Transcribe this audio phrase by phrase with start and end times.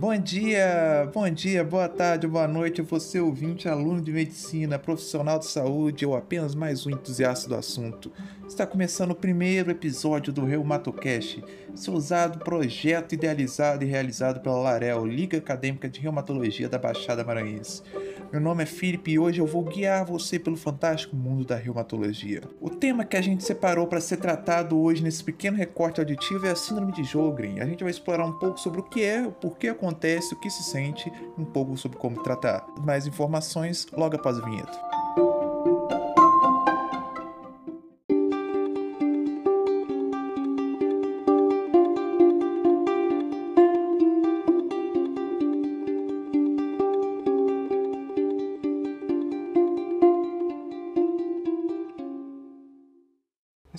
[0.00, 5.44] Bom dia, bom dia, boa tarde, boa noite, você ouvinte, aluno de medicina, profissional de
[5.44, 8.10] saúde ou apenas mais um entusiasta do assunto.
[8.50, 11.42] Está começando o primeiro episódio do ReumatoCast,
[11.72, 17.80] seu usado projeto idealizado e realizado pela Larel, Liga Acadêmica de Reumatologia da Baixada Maranhense.
[18.32, 22.42] Meu nome é Felipe e hoje eu vou guiar você pelo fantástico mundo da reumatologia.
[22.60, 26.50] O tema que a gente separou para ser tratado hoje nesse pequeno recorte auditivo é
[26.50, 27.60] a Síndrome de Jogren.
[27.60, 30.50] A gente vai explorar um pouco sobre o que é, o porquê acontece, o que
[30.50, 32.66] se sente, um pouco sobre como tratar.
[32.84, 34.99] Mais informações logo após a vinheta.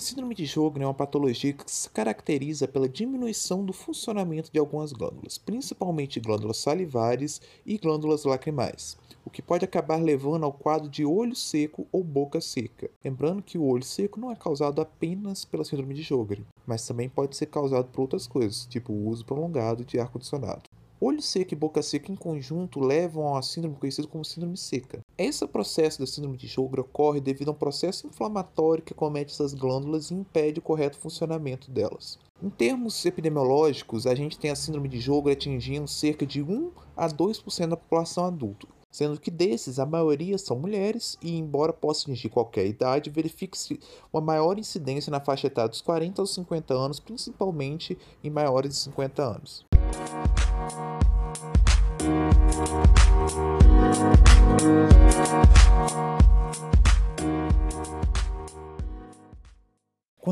[0.02, 4.92] Síndrome de Jogren é uma patologia que se caracteriza pela diminuição do funcionamento de algumas
[4.92, 11.04] glândulas, principalmente glândulas salivares e glândulas lacrimais, o que pode acabar levando ao quadro de
[11.04, 12.90] olho seco ou boca seca.
[13.04, 17.08] Lembrando que o olho seco não é causado apenas pela síndrome de Jogren, mas também
[17.08, 20.64] pode ser causado por outras coisas, tipo o uso prolongado de ar-condicionado.
[21.00, 25.00] Olho seco e boca seca em conjunto levam a síndrome conhecida como síndrome seca.
[25.18, 29.52] Esse processo da síndrome de Jogren ocorre devido a um processo inflamatório que comete essas
[29.52, 32.18] glândulas e impede o correto funcionamento delas.
[32.42, 37.08] Em termos epidemiológicos, a gente tem a síndrome de Jogren atingindo cerca de 1 a
[37.08, 42.30] 2% da população adulta, sendo que desses a maioria são mulheres e, embora possa atingir
[42.30, 43.78] qualquer idade, verifica-se
[44.10, 48.78] uma maior incidência na faixa etária dos 40 aos 50 anos, principalmente em maiores de
[48.78, 49.66] 50 anos.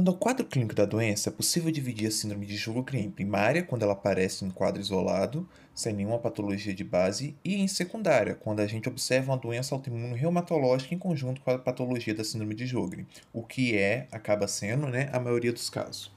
[0.00, 3.62] Quando ao quadro clínico da doença, é possível dividir a síndrome de Jogren em primária,
[3.62, 8.60] quando ela aparece em quadro isolado, sem nenhuma patologia de base, e em secundária, quando
[8.60, 12.64] a gente observa uma doença autoimune reumatológica em conjunto com a patologia da síndrome de
[12.64, 16.10] Jogren, o que é, acaba sendo, né, a maioria dos casos.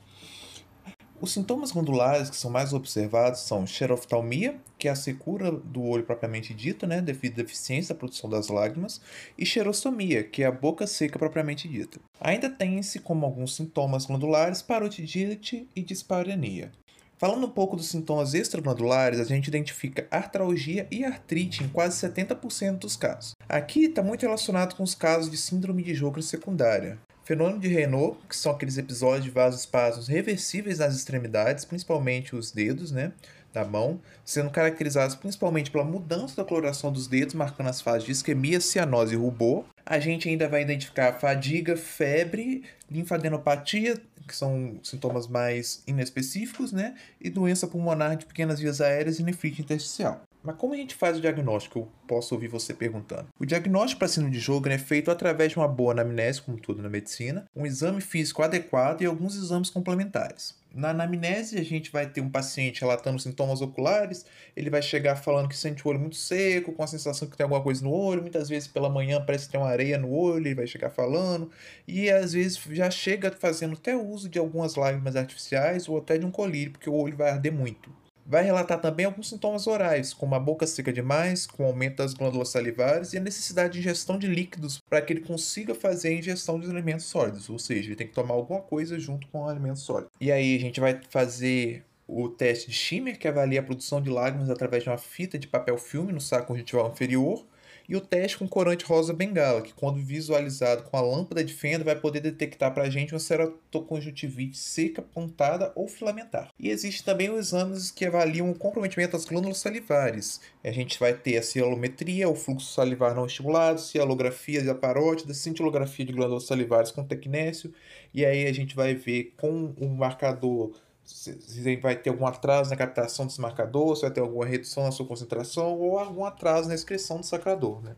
[1.23, 6.03] Os sintomas glandulares que são mais observados são xeroftalmia, que é a secura do olho
[6.03, 8.99] propriamente dito, né, devido à deficiência da produção das lágrimas,
[9.37, 11.97] e xerostomia, que é a boca seca propriamente dita.
[12.19, 16.73] Ainda tem-se como alguns sintomas glandulares parotidite e dispareunia.
[17.17, 22.79] Falando um pouco dos sintomas extraglandulares, a gente identifica artralgia e artrite em quase 70%
[22.79, 23.33] dos casos.
[23.47, 26.99] Aqui está muito relacionado com os casos de síndrome de Jogren secundária.
[27.23, 32.91] Fenômeno de Renault, que são aqueles episódios de vasoespasmos reversíveis nas extremidades, principalmente os dedos,
[32.91, 33.13] né,
[33.53, 38.11] da mão, sendo caracterizados principalmente pela mudança da coloração dos dedos, marcando as fases de
[38.11, 39.63] isquemia, cianose e rubor.
[39.85, 47.29] A gente ainda vai identificar fadiga, febre, linfadenopatia, que são sintomas mais inespecíficos, né, e
[47.29, 50.21] doença pulmonar de pequenas vias aéreas e nefrite intersticial.
[50.43, 51.79] Mas como a gente faz o diagnóstico?
[51.79, 53.29] Eu posso ouvir você perguntando.
[53.39, 56.81] O diagnóstico para síndrome de Jogren é feito através de uma boa anamnese, como tudo
[56.81, 60.61] na medicina, um exame físico adequado e alguns exames complementares.
[60.75, 65.47] Na anamnese, a gente vai ter um paciente relatando sintomas oculares, ele vai chegar falando
[65.47, 68.21] que sente o olho muito seco, com a sensação que tem alguma coisa no olho,
[68.21, 71.51] muitas vezes pela manhã parece ter uma areia no olho, ele vai chegar falando,
[71.87, 76.25] e às vezes já chega fazendo até uso de algumas lágrimas artificiais ou até de
[76.25, 78.02] um colírio, porque o olho vai arder muito.
[78.25, 82.49] Vai relatar também alguns sintomas orais, como a boca seca demais, com aumento das glândulas
[82.49, 86.59] salivares e a necessidade de ingestão de líquidos para que ele consiga fazer a ingestão
[86.59, 89.79] de alimentos sólidos, ou seja, ele tem que tomar alguma coisa junto com o alimento
[89.79, 90.09] sólido.
[90.19, 94.09] E aí a gente vai fazer o teste de Schimmer, que avalia a produção de
[94.09, 97.45] lágrimas através de uma fita de papel filme no saco conjuntival inferior,
[97.87, 101.83] e o teste com corante rosa bengala, que quando visualizado com a lâmpada de fenda
[101.83, 106.49] vai poder detectar para a gente uma ceratoconjuntivite seca, pontada ou filamentar.
[106.59, 110.39] E existe também os exames que avaliam o comprometimento das glândulas salivares.
[110.63, 116.05] A gente vai ter a cialometria, o fluxo salivar não estimulado, cialografia da parótida, cintilografia
[116.05, 117.73] de glândulas salivares com tecnésio,
[118.13, 120.73] e aí a gente vai ver com o marcador
[121.05, 124.91] se vai ter algum atraso na captação desse marcador, se vai ter alguma redução na
[124.91, 127.95] sua concentração ou algum atraso na excreção do sacrador, né?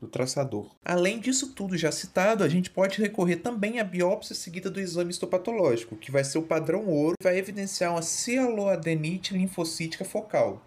[0.00, 0.66] do traçador.
[0.84, 5.10] Além disso tudo já citado, a gente pode recorrer também à biópsia seguida do exame
[5.10, 10.62] histopatológico, que vai ser o padrão ouro, que vai evidenciar uma cialoadenite linfocítica focal.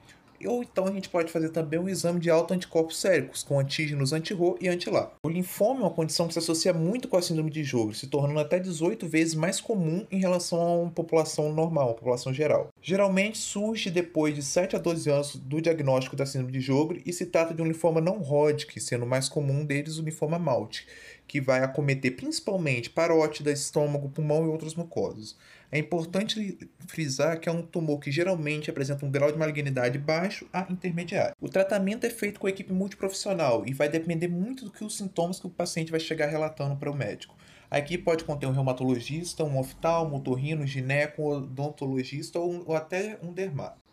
[0.46, 4.58] Ou então a gente pode fazer também um exame de autoanticorpos séricos, com antígenos anti-RO
[4.62, 5.12] e anti-LA.
[5.24, 8.08] O linfoma é uma condição que se associa muito com a síndrome de Jogren, se
[8.08, 12.70] tornando até 18 vezes mais comum em relação a uma população normal, uma população geral.
[12.82, 17.14] Geralmente surge depois de 7 a 12 anos do diagnóstico da síndrome de Jogren e
[17.14, 20.88] se trata de um linfoma não Hodgkin, sendo o mais comum deles o linfoma Malte,
[21.30, 25.38] que vai acometer principalmente parótida, estômago, pulmão e outras mucosas.
[25.72, 30.48] É importante frisar que é um tumor que geralmente apresenta um grau de malignidade baixo
[30.52, 31.36] a intermediário.
[31.40, 34.98] O tratamento é feito com a equipe multiprofissional e vai depender muito do que os
[34.98, 37.38] sintomas que o paciente vai chegar relatando para o médico.
[37.70, 42.64] A equipe pode conter um reumatologista, um oftalmo, um otorrino, um gineco, um odontologista ou,
[42.68, 43.89] ou até um dermato.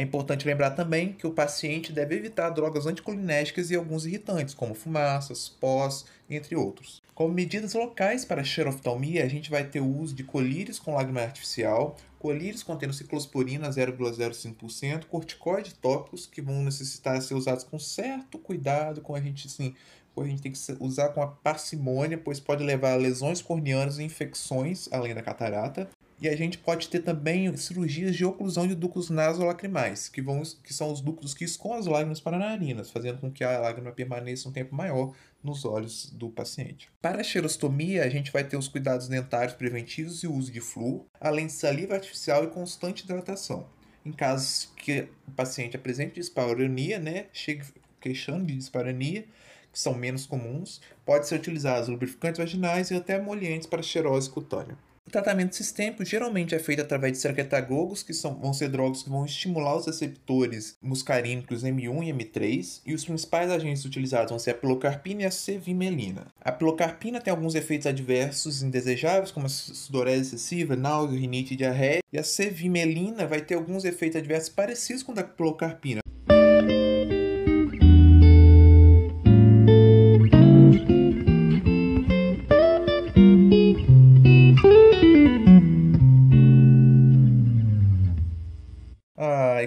[0.00, 4.72] É importante lembrar também que o paciente deve evitar drogas anticolinérgicas e alguns irritantes, como
[4.72, 7.02] fumaças, pós, entre outros.
[7.14, 10.94] Como medidas locais para a xeroftalmia, a gente vai ter o uso de colírios com
[10.94, 18.38] lágrima artificial, colírios contendo ciclosporina 0,05%, corticoides tópicos que vão necessitar ser usados com certo
[18.38, 19.74] cuidado, com a gente assim,
[20.18, 24.02] a gente tem que usar com a parcimônia, pois pode levar a lesões corneanas e
[24.02, 25.88] infecções além da catarata.
[26.20, 30.74] E a gente pode ter também cirurgias de oclusão de ductos nasolacrimais, que, vão, que
[30.74, 34.46] são os ductos que escoam as lágrimas para narinas, fazendo com que a lágrima permaneça
[34.46, 36.90] um tempo maior nos olhos do paciente.
[37.00, 40.60] Para a xerostomia, a gente vai ter os cuidados dentários preventivos e o uso de
[40.60, 43.66] flúor, além de saliva artificial e constante hidratação.
[44.04, 47.64] Em casos que o paciente apresente dispareunia, né, chegue
[47.98, 49.24] queixando de dispareunia,
[49.72, 54.76] que são menos comuns, pode ser utilizados lubrificantes vaginais e até emolientes para xerose cutânea.
[55.10, 59.10] O tratamento sistêmico geralmente é feito através de secretagogos, que são, vão ser drogas que
[59.10, 64.52] vão estimular os receptores muscarínicos M1 e M3, e os principais agentes utilizados vão ser
[64.52, 66.28] a pilocarpina e a cevimelina.
[66.40, 72.02] A pilocarpina tem alguns efeitos adversos indesejáveis, como a sudorese excessiva, náusea, rinite e diarreia,
[72.12, 75.99] e a cevimelina vai ter alguns efeitos adversos parecidos com a da pilocarpina,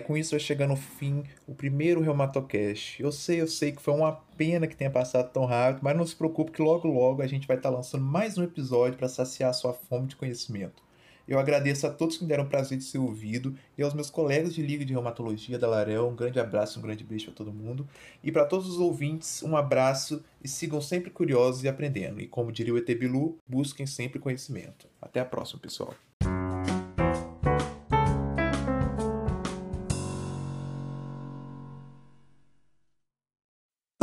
[0.04, 3.02] com isso vai chegando ao fim o primeiro Reumatocast.
[3.02, 6.06] Eu sei, eu sei que foi uma pena que tenha passado tão rápido, mas não
[6.06, 9.54] se preocupe que logo logo a gente vai estar lançando mais um episódio para saciar
[9.54, 10.84] sua fome de conhecimento.
[11.28, 14.10] Eu agradeço a todos que me deram o prazer de ser ouvido e aos meus
[14.10, 17.54] colegas de Liga de Reumatologia da Larel, um grande abraço, um grande beijo para todo
[17.54, 17.88] mundo.
[18.22, 22.20] E para todos os ouvintes, um abraço e sigam sempre curiosos e aprendendo.
[22.20, 24.88] E como diria o ET Bilu, busquem sempre conhecimento.
[25.02, 25.96] Até a próxima, pessoal.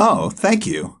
[0.03, 1.00] Oh, thank you.